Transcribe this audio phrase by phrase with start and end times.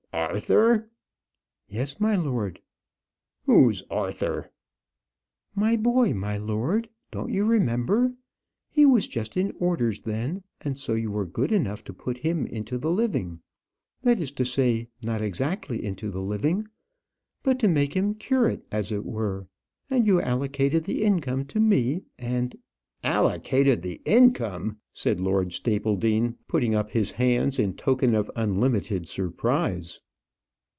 [0.13, 0.89] "Arthur!"
[1.69, 2.61] "Yes, my lord."
[3.45, 4.51] "Who's Arthur?"
[5.55, 6.89] "My boy, my lord.
[7.11, 8.13] Don't you remember?
[8.69, 12.45] He was just in orders then, and so you were good enough to put him
[12.45, 13.39] into the living
[14.03, 16.67] that is to say, not exactly into the living;
[17.41, 19.47] but to make him curate, as it were;
[19.89, 22.57] and you allocated the income to me; and"
[23.03, 29.99] "Allocated the income!" said Lord Stapledean, putting up his hands in token of unlimited surprise.